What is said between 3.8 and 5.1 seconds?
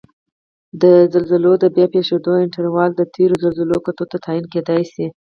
کتو ته تعین کېدای شي